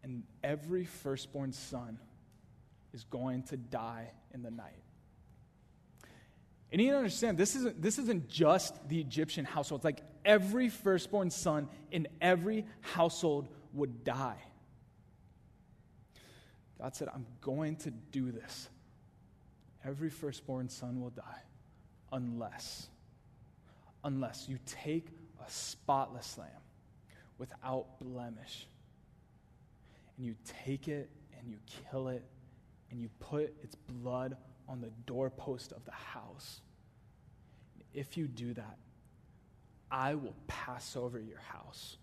[0.05, 1.97] and every firstborn son
[2.93, 4.83] is going to die in the night.
[6.71, 9.79] And you need to understand, this isn't, this isn't just the Egyptian household.
[9.79, 14.37] It's like every firstborn son in every household would die.
[16.79, 18.69] God said, I'm going to do this.
[19.83, 21.41] Every firstborn son will die
[22.11, 22.89] unless,
[24.03, 25.07] unless you take
[25.45, 26.49] a spotless lamb
[27.39, 28.67] without blemish
[30.17, 31.57] and you take it and you
[31.89, 32.23] kill it
[32.91, 36.61] and you put its blood on the doorpost of the house.
[37.93, 38.77] If you do that,
[39.91, 41.97] I will pass over your house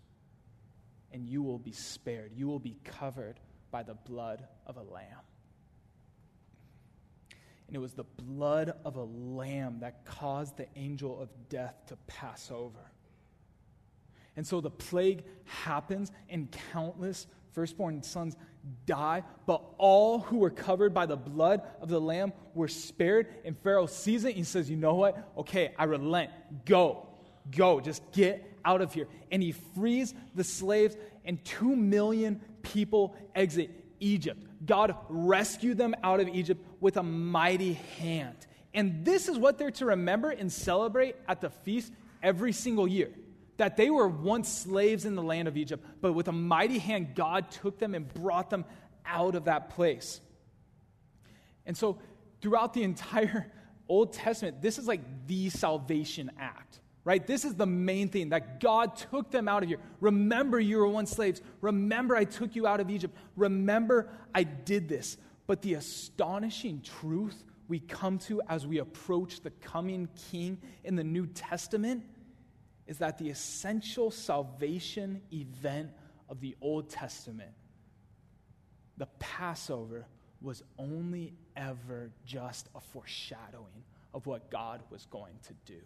[1.13, 2.33] and you will be spared.
[2.35, 3.39] You will be covered
[3.71, 5.07] by the blood of a lamb.
[7.67, 11.97] And it was the blood of a lamb that caused the angel of death to
[12.07, 12.93] pass over.
[14.37, 18.37] And so the plague happens, and countless firstborn sons
[18.87, 23.27] die, but all who were covered by the blood of the Lamb were spared.
[23.45, 25.33] And Pharaoh sees it he says, You know what?
[25.39, 26.31] Okay, I relent.
[26.65, 27.09] Go.
[27.51, 29.09] go, just get out of here.
[29.31, 34.45] And he frees the slaves, and two million people exit Egypt.
[34.65, 38.37] God rescued them out of Egypt with a mighty hand.
[38.75, 43.11] And this is what they're to remember and celebrate at the feast every single year
[43.63, 47.15] that they were once slaves in the land of Egypt, but with a mighty hand,
[47.15, 48.65] God took them and brought them
[49.07, 50.21] out of that place.
[51.65, 52.01] And so,
[52.41, 53.53] throughout the entire
[53.89, 57.25] Old Testament, this is like the salvation act, right?
[57.25, 59.79] This is the main thing that God took them out of here.
[60.01, 61.41] Remember, you were once slaves.
[61.61, 63.17] Remember, I took you out of Egypt.
[63.37, 65.17] Remember, I did this.
[65.47, 71.05] But the astonishing truth we come to as we approach the coming King in the
[71.05, 72.03] New Testament
[72.87, 75.91] is that the essential salvation event
[76.29, 77.53] of the Old Testament,
[78.97, 80.07] the Passover,
[80.41, 85.81] was only ever just a foreshadowing of what God was going to do.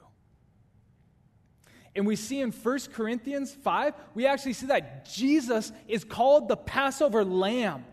[1.94, 6.56] And we see in 1 Corinthians 5, we actually see that Jesus is called the
[6.56, 7.84] Passover lamb.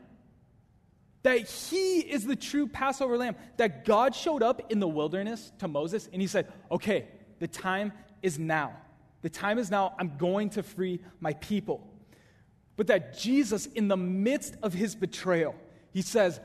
[1.23, 3.37] That he is the true Passover lamb.
[3.55, 7.07] That God showed up in the wilderness to Moses and he said, Okay,
[7.39, 8.73] the time is now.
[9.23, 9.95] The time is now.
[9.97, 11.89] I'm going to free my people.
[12.75, 15.55] But that Jesus, in the midst of his betrayal,
[15.91, 16.39] he says,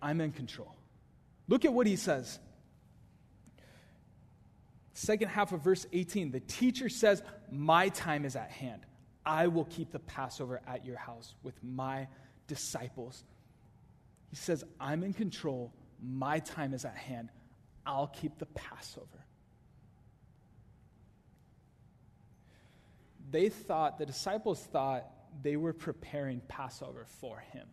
[0.00, 0.74] I'm in control.
[1.48, 2.38] Look at what he says.
[4.92, 8.82] Second half of verse 18 the teacher says, My time is at hand.
[9.24, 12.08] I will keep the Passover at your house with my
[12.46, 13.24] disciples.
[14.30, 15.72] He says, I'm in control.
[16.02, 17.30] My time is at hand.
[17.86, 19.24] I'll keep the Passover.
[23.30, 25.04] They thought, the disciples thought
[25.42, 27.66] they were preparing Passover for him.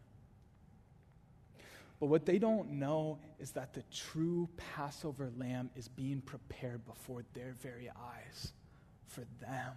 [2.00, 7.24] But what they don't know is that the true Passover lamb is being prepared before
[7.34, 8.52] their very eyes
[9.08, 9.74] for them.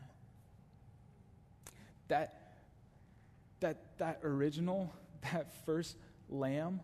[2.08, 2.54] That,
[3.60, 4.92] that, that original,
[5.32, 5.96] that first
[6.28, 6.80] lamb,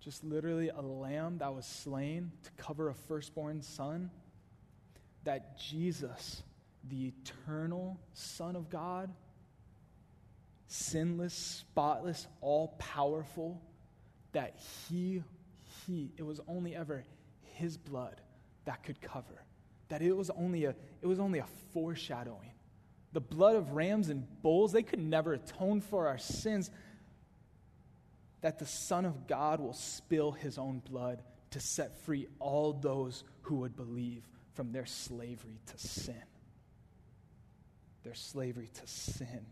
[0.00, 4.10] just literally a lamb that was slain to cover a firstborn son,
[5.24, 6.42] that Jesus,
[6.88, 9.10] the eternal Son of God,
[10.66, 13.60] sinless, spotless, all powerful,
[14.32, 15.22] that he,
[15.86, 17.04] he, it was only ever
[17.54, 18.20] his blood
[18.64, 19.44] that could cover.
[19.88, 22.52] That it was only a, it was only a foreshadowing.
[23.12, 26.70] The blood of rams and bulls, they could never atone for our sins.
[28.40, 33.24] That the Son of God will spill his own blood to set free all those
[33.42, 36.22] who would believe from their slavery to sin.
[38.02, 39.46] Their slavery to sin.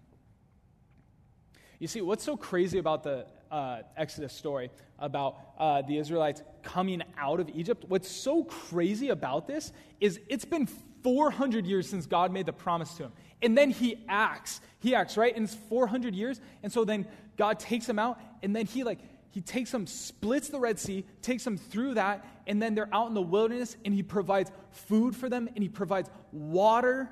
[1.79, 7.03] You see, what's so crazy about the uh, Exodus story about uh, the Israelites coming
[7.17, 7.85] out of Egypt?
[7.89, 10.67] What's so crazy about this is it's been
[11.05, 13.13] 400 years since God made the promise to him.
[13.41, 14.61] And then he acts.
[14.81, 15.35] He acts, right?
[15.35, 16.41] And it's 400 years.
[16.63, 17.07] And so then
[17.37, 18.99] God takes them out, and then he, like,
[19.31, 23.09] he takes them, splits the Red Sea, takes them through that, and then they're out
[23.09, 27.09] in the wilderness, and he provides food for them, and he provides water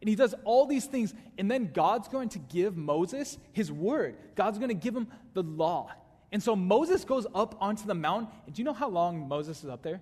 [0.00, 4.16] and he does all these things, and then God's going to give Moses his word.
[4.36, 5.90] God's going to give him the law.
[6.30, 8.28] And so Moses goes up onto the mountain.
[8.46, 10.00] And do you know how long Moses is up there?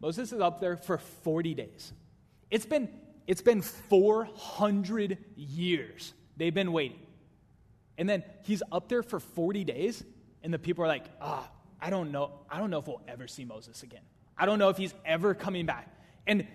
[0.00, 1.92] Moses is up there for 40 days.
[2.50, 2.88] It's been,
[3.26, 7.00] it's been 400 years they've been waiting.
[7.96, 10.04] And then he's up there for 40 days,
[10.42, 11.48] and the people are like, ah,
[11.80, 12.32] I don't know.
[12.50, 14.02] I don't know if we'll ever see Moses again.
[14.36, 15.88] I don't know if he's ever coming back.
[16.26, 16.46] And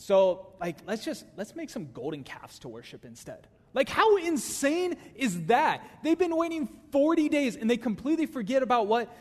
[0.00, 3.46] so, like, let's just let's make some golden calves to worship instead.
[3.74, 5.86] Like, how insane is that?
[6.02, 9.14] They've been waiting 40 days and they completely forget about what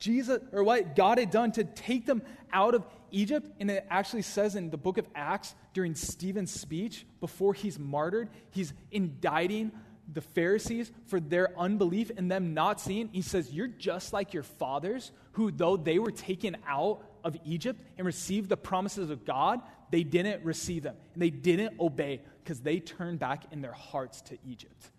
[0.00, 2.20] Jesus or what God had done to take them
[2.52, 3.48] out of Egypt.
[3.60, 8.28] And it actually says in the book of Acts during Stephen's speech, before he's martyred,
[8.50, 9.70] he's indicting
[10.12, 13.08] the Pharisees for their unbelief and them not seeing.
[13.12, 17.80] He says, You're just like your fathers, who, though they were taken out of Egypt
[17.96, 19.60] and received the promises of God,
[19.94, 24.22] they didn't receive them and they didn't obey because they turned back in their hearts
[24.22, 24.90] to Egypt.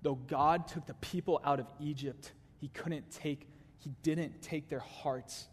[0.00, 2.30] Though God took the people out of Egypt,
[2.60, 3.48] he couldn't take,
[3.80, 5.48] he didn't take their hearts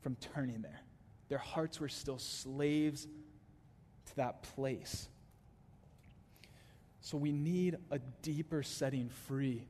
[0.00, 0.80] from turning there.
[1.28, 3.06] Their hearts were still slaves
[4.06, 5.10] to that place.
[7.02, 9.66] So we need a deeper setting free.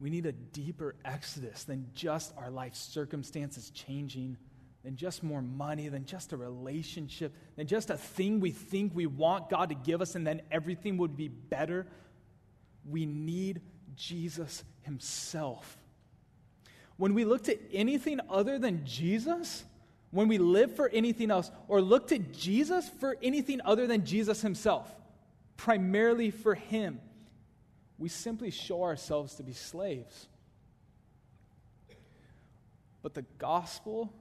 [0.00, 4.38] We need a deeper exodus than just our life circumstances changing
[4.84, 9.06] than just more money, than just a relationship, than just a thing we think we
[9.06, 11.86] want God to give us and then everything would be better.
[12.88, 13.60] We need
[13.96, 15.76] Jesus Himself.
[16.96, 19.64] When we look to anything other than Jesus,
[20.10, 24.40] when we live for anything else or look to Jesus for anything other than Jesus
[24.40, 24.92] himself,
[25.56, 27.00] primarily for him,
[27.98, 30.28] we simply show ourselves to be slaves.
[33.02, 34.12] But the gospel,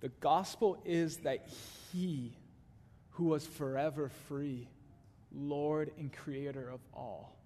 [0.00, 1.48] the gospel is that
[1.92, 2.36] he
[3.10, 4.68] who was forever free,
[5.32, 7.36] Lord and creator of all,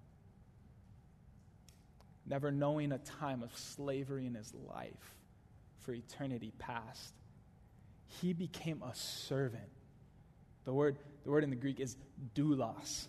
[2.25, 5.15] never knowing a time of slavery in his life
[5.79, 7.13] for eternity past,
[8.07, 9.69] he became a servant.
[10.65, 11.95] The word, the word in the Greek is
[12.35, 13.07] doulos.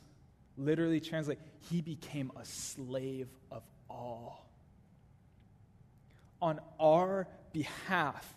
[0.56, 1.38] Literally translate,
[1.70, 4.46] he became a slave of all.
[6.40, 8.34] On our behalf,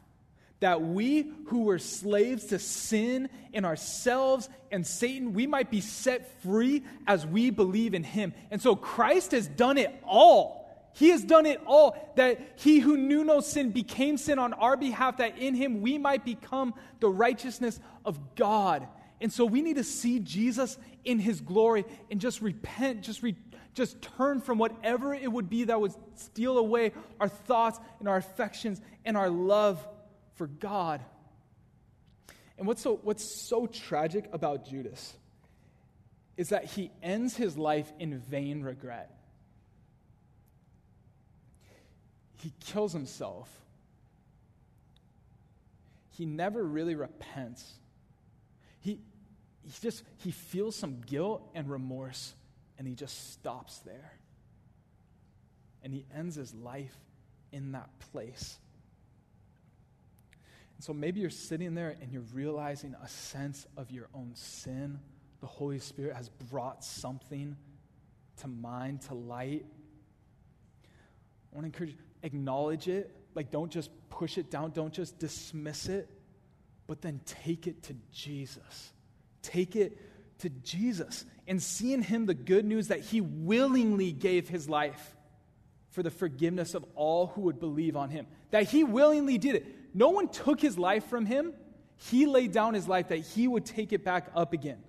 [0.63, 6.41] that we who were slaves to sin in ourselves and Satan, we might be set
[6.41, 8.33] free as we believe in him.
[8.49, 10.89] And so Christ has done it all.
[10.93, 14.77] He has done it all, that he who knew no sin became sin on our
[14.77, 18.87] behalf, that in him we might become the righteousness of God.
[19.19, 23.35] And so we need to see Jesus in his glory and just repent, just, re,
[23.73, 28.15] just turn from whatever it would be that would steal away our thoughts and our
[28.15, 29.85] affections and our love
[30.35, 31.01] for God.
[32.57, 35.13] And what's so, what's so tragic about Judas
[36.37, 39.11] is that he ends his life in vain regret.
[42.43, 43.49] he kills himself.
[46.17, 47.73] He never really repents.
[48.81, 48.99] He,
[49.63, 52.33] he just he feels some guilt and remorse
[52.77, 54.11] and he just stops there.
[55.83, 56.95] And he ends his life
[57.53, 58.57] in that place.
[60.75, 64.99] And so maybe you're sitting there and you're realizing a sense of your own sin.
[65.41, 67.55] The Holy Spirit has brought something
[68.37, 69.65] to mind, to light.
[71.51, 73.15] I want to encourage you acknowledge it.
[73.35, 76.09] Like, don't just push it down, don't just dismiss it,
[76.87, 78.93] but then take it to Jesus.
[79.41, 79.99] Take it
[80.39, 85.15] to Jesus and see in him the good news that he willingly gave his life
[85.91, 88.25] for the forgiveness of all who would believe on him.
[88.51, 89.65] That he willingly did it.
[89.93, 91.53] No one took his life from him.
[91.97, 94.83] He laid down his life that he would take it back up again.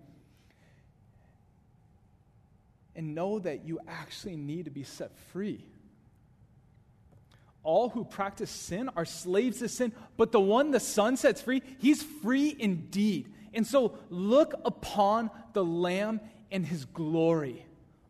[2.97, 5.65] And know that you actually need to be set free
[7.65, 11.63] all who practice sin are slaves to sin, but the one the Son sets free,
[11.79, 13.33] he's free indeed.
[13.55, 16.21] And so look upon the Lamb
[16.53, 17.65] and his glory.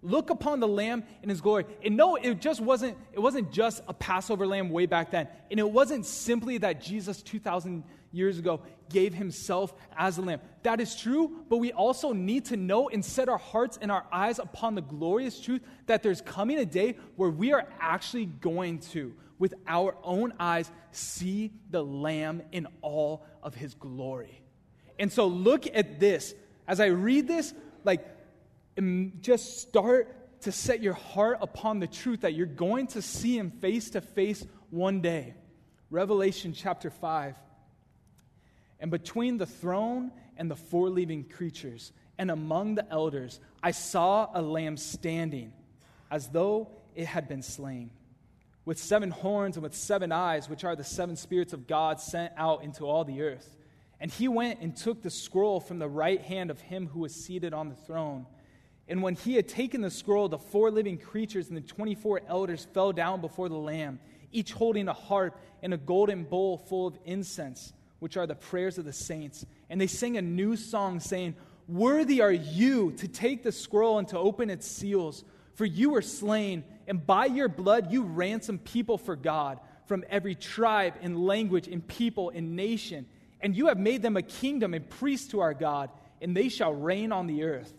[0.05, 1.65] Look upon the Lamb in his glory.
[1.83, 5.29] And no, it just wasn't, it wasn't just a Passover lamb way back then.
[5.51, 7.83] And it wasn't simply that Jesus 2,000
[8.13, 10.41] years ago gave himself as a lamb.
[10.63, 14.05] That is true, but we also need to know and set our hearts and our
[14.13, 18.81] eyes upon the glorious truth that there's coming a day where we are actually going
[18.81, 24.43] to with our own eyes see the Lamb in all of his glory.
[24.99, 26.35] And so look at this.
[26.69, 28.07] As I read this, like,
[29.21, 33.51] just start to set your heart upon the truth that you're going to see him
[33.51, 35.35] face to face one day.
[35.91, 37.37] Revelation chapter 5.
[38.81, 44.29] And between the throne and the four living creatures, and among the elders, I saw
[44.35, 45.53] a lamb standing
[46.11, 47.91] as though it had been slain
[48.65, 52.33] with seven horns and with seven eyes, which are the seven spirits of God sent
[52.37, 53.57] out into all the earth.
[54.01, 57.15] And he went and took the scroll from the right hand of him who was
[57.15, 58.27] seated on the throne.
[58.89, 62.67] And when he had taken the scroll, the four living creatures and the 24 elders
[62.75, 63.99] fell down before the Lamb,
[64.31, 68.77] each holding a harp and a golden bowl full of incense, which are the prayers
[68.77, 69.47] of the saints.
[69.71, 71.35] And they sang a new song, saying,
[71.67, 75.25] Worthy are you to take the scroll and to open its seals,
[75.55, 80.35] for you were slain and by your blood you ransomed people for God from every
[80.35, 83.07] tribe and language and people and nation.
[83.41, 86.73] And you have made them a kingdom and priests to our God, and they shall
[86.73, 87.73] reign on the earth.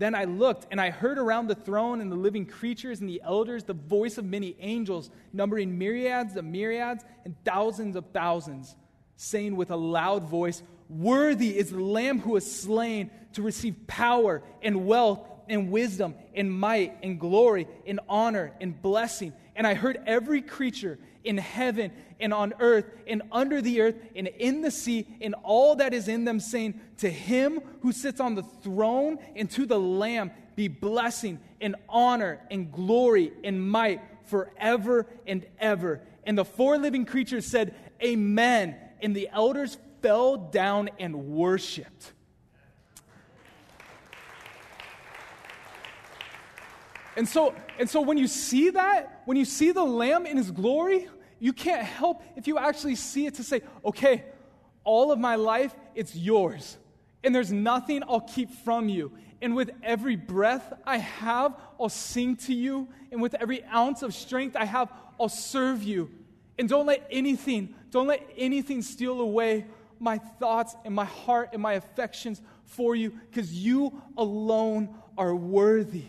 [0.00, 3.20] Then I looked, and I heard around the throne and the living creatures and the
[3.22, 8.74] elders the voice of many angels, numbering myriads of myriads and thousands of thousands,
[9.16, 14.42] saying with a loud voice, Worthy is the Lamb who was slain to receive power
[14.62, 15.20] and wealth
[15.50, 19.32] and wisdom and might and glory and honor and blessing.
[19.54, 24.28] And I heard every creature in heaven and on earth and under the earth and
[24.28, 28.34] in the sea and all that is in them saying, To him who sits on
[28.34, 35.06] the throne and to the Lamb be blessing and honor and glory and might forever
[35.26, 36.00] and ever.
[36.24, 38.76] And the four living creatures said, Amen.
[39.02, 42.12] And the elders fell down and worshiped.
[47.20, 50.50] And so, and so when you see that, when you see the Lamb in his
[50.50, 51.06] glory,
[51.38, 54.24] you can't help if you actually see it to say, okay,
[54.84, 56.78] all of my life, it's yours.
[57.22, 59.12] And there's nothing I'll keep from you.
[59.42, 62.88] And with every breath I have, I'll sing to you.
[63.12, 64.90] And with every ounce of strength I have,
[65.20, 66.10] I'll serve you.
[66.58, 69.66] And don't let anything, don't let anything steal away
[69.98, 76.06] my thoughts and my heart and my affections for you, because you alone are worthy.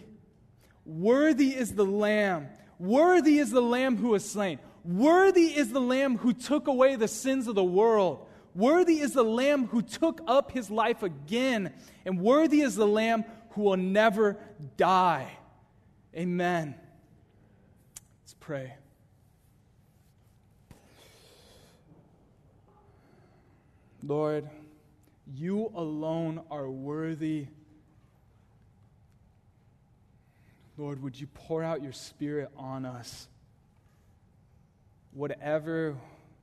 [0.85, 2.47] Worthy is the Lamb.
[2.79, 4.59] Worthy is the Lamb who was slain.
[4.83, 8.27] Worthy is the Lamb who took away the sins of the world.
[8.55, 11.73] Worthy is the Lamb who took up his life again.
[12.05, 14.37] And worthy is the Lamb who will never
[14.77, 15.31] die.
[16.15, 16.75] Amen.
[18.23, 18.73] Let's pray.
[24.03, 24.49] Lord,
[25.31, 27.47] you alone are worthy.
[30.81, 33.27] Lord, would you pour out your Spirit on us?
[35.11, 35.95] Whatever,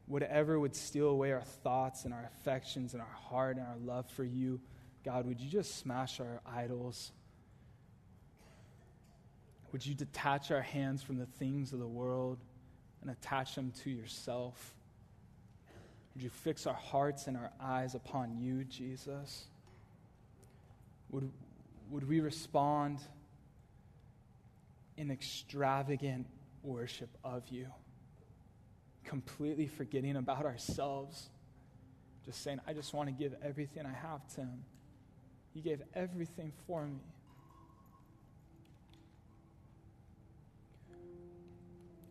[0.07, 4.09] whatever would steal away our thoughts and our affections and our heart and our love
[4.11, 4.61] for you,
[5.05, 7.11] God, would you just smash our idols?
[9.73, 12.39] Would you detach our hands from the things of the world
[13.03, 14.73] and attach them to yourself?
[16.15, 19.47] Would you fix our hearts and our eyes upon you, Jesus?
[21.11, 21.29] Would,
[21.91, 23.01] would we respond
[24.99, 26.27] in extravagant
[26.65, 27.69] worship of you,
[29.05, 31.31] completely forgetting about ourselves,
[32.27, 34.65] just saying, I just want to give everything I have to Him.
[35.55, 36.99] He gave everything for me.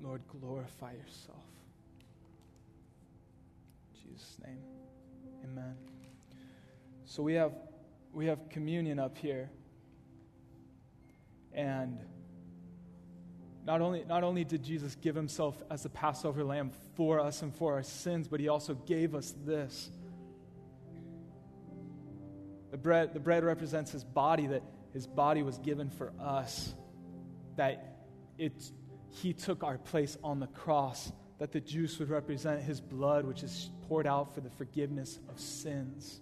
[0.01, 1.43] Lord, glorify yourself.
[3.93, 4.61] In Jesus' name.
[5.43, 5.75] Amen.
[7.05, 7.51] So we have
[8.13, 9.49] we have communion up here.
[11.53, 11.99] And
[13.67, 17.53] not only, not only did Jesus give himself as the Passover lamb for us and
[17.53, 19.91] for our sins, but he also gave us this.
[22.71, 24.63] The bread, the bread represents his body, that
[24.93, 26.73] his body was given for us,
[27.57, 28.05] that
[28.37, 28.71] it,
[29.09, 33.43] he took our place on the cross that the juice would represent his blood, which
[33.43, 36.21] is poured out for the forgiveness of sins.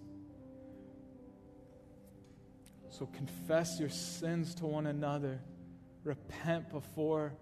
[2.90, 5.40] So confess your sins to one another,
[6.06, 7.34] repent before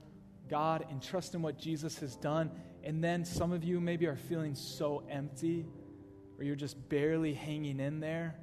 [0.49, 2.51] God, and trust in what Jesus has done.
[2.83, 5.67] And then some of you maybe are feeling so empty,
[6.39, 8.35] or you're just barely hanging in there.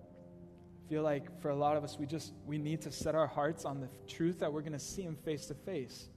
[0.00, 3.26] I feel like for a lot of us, we just we need to set our
[3.26, 6.08] hearts on the truth that we're going to see Him face to face.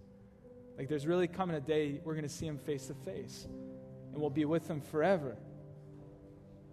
[0.78, 3.48] Like there's really coming a day we're going to see him face to face
[4.12, 5.36] and we'll be with him forever.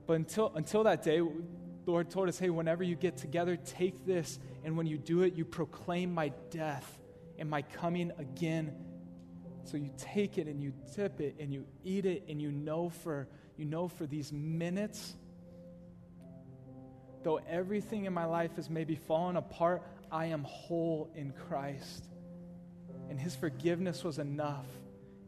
[0.06, 4.04] But until, until that day, the Lord told us, hey, whenever you get together, take
[4.04, 6.98] this, and when you do it, you proclaim my death
[7.38, 8.74] and my coming again.
[9.64, 12.88] So you take it and you dip it and you eat it, and you know
[12.88, 15.14] for you know for these minutes,
[17.22, 22.08] though everything in my life has maybe fallen apart, I am whole in Christ
[23.08, 24.66] and his forgiveness was enough.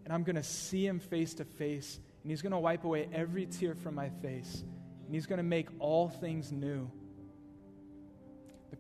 [0.05, 3.09] And I'm going to see him face to face, and he's going to wipe away
[3.13, 4.63] every tear from my face,
[5.05, 6.91] and he's going to make all things new.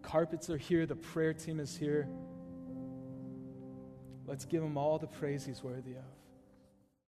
[0.06, 2.08] Carpets are here, the prayer team is here.
[4.24, 6.15] Let's give him all the praise he's worthy of.